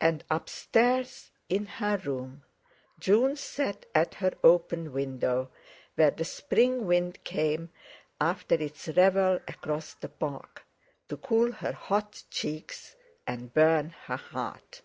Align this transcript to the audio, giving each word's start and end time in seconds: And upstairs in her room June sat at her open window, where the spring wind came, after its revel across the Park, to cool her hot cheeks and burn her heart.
And 0.00 0.24
upstairs 0.32 1.30
in 1.48 1.66
her 1.78 1.96
room 1.98 2.42
June 2.98 3.36
sat 3.36 3.86
at 3.94 4.14
her 4.14 4.32
open 4.42 4.90
window, 4.92 5.48
where 5.94 6.10
the 6.10 6.24
spring 6.24 6.86
wind 6.86 7.22
came, 7.22 7.70
after 8.20 8.56
its 8.56 8.88
revel 8.88 9.36
across 9.46 9.94
the 9.94 10.08
Park, 10.08 10.64
to 11.08 11.16
cool 11.16 11.52
her 11.52 11.70
hot 11.72 12.24
cheeks 12.30 12.96
and 13.28 13.54
burn 13.54 13.90
her 13.90 14.16
heart. 14.16 14.82